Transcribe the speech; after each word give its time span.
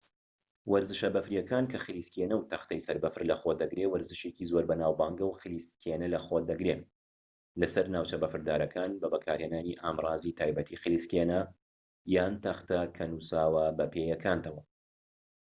وەرزشە 0.71 1.09
بەفریەکان 1.15 1.63
کە 1.71 1.77
خلیسکێنە 1.85 2.35
و 2.37 2.47
تەختەی 2.51 2.85
سەربەفر 2.87 3.23
لەخۆ 3.31 3.51
دەگرێت 3.61 3.89
وەرزشێکی 3.93 4.49
زۆر 4.51 4.63
بەناوبانگە 4.69 5.25
و 5.27 5.37
خلیسکێنە 5.41 6.07
لەخۆ 6.15 6.37
دەگرێت 6.49 6.81
لەسەر 7.61 7.85
ناوچە 7.93 8.17
بەفردارەکان 8.23 8.91
بە 9.01 9.07
بەکارهێنانی 9.13 9.79
ئامڕازی 9.81 10.35
تایبەتی 10.39 10.79
خلیسکێنە 10.83 11.41
یان 12.15 12.33
تەختە 12.43 12.79
کە 12.95 13.03
نوساوە 13.11 13.65
بە 13.77 13.85
پێیەکانتەوە 13.93 14.61